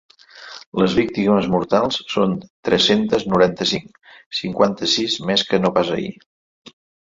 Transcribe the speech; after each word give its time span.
Les 0.81 0.95
víctimes 0.99 1.49
mortals 1.55 1.99
són 2.15 2.33
tres-centes 2.69 3.27
noranta-cinc, 3.35 4.03
cinquanta-sis 4.41 5.23
més 5.33 5.49
que 5.53 5.65
no 5.67 5.77
pas 5.81 5.97
ahir. 6.01 6.13